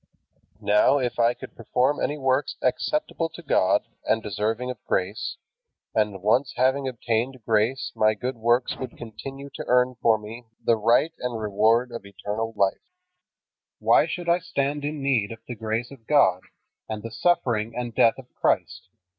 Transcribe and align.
Now, 0.61 0.97
if 0.97 1.19
I 1.19 1.35
could 1.35 1.55
perform 1.55 1.99
any 2.01 2.17
work 2.17 2.47
acceptable 2.63 3.29
to 3.29 3.43
God 3.43 3.83
and 4.03 4.23
deserving 4.23 4.71
of 4.71 4.83
grace, 4.87 5.37
and 5.93 6.23
once 6.23 6.55
having 6.57 6.87
obtained 6.87 7.43
grace 7.45 7.91
my 7.95 8.15
good 8.15 8.35
works 8.35 8.75
would 8.77 8.97
continue 8.97 9.51
to 9.53 9.63
earn 9.67 9.93
for 10.01 10.17
me 10.17 10.45
the 10.59 10.75
right 10.75 11.13
and 11.19 11.39
reward 11.39 11.91
of 11.91 12.03
eternal 12.07 12.51
life, 12.55 12.89
why 13.77 14.07
should 14.07 14.27
I 14.27 14.39
stand 14.39 14.83
in 14.83 15.03
need 15.03 15.31
of 15.31 15.45
the 15.47 15.53
grace 15.53 15.91
of 15.91 16.07
God 16.07 16.41
and 16.89 17.03
the 17.03 17.11
suffering 17.11 17.75
and 17.75 17.93
death 17.93 18.17
of 18.17 18.33
Christ? 18.33 18.89